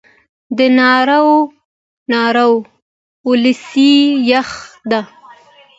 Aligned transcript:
د 0.57 0.59
ناور 0.77 2.37
ولسوالۍ 3.29 3.91
یخه 4.31 4.61
ده 4.89 5.01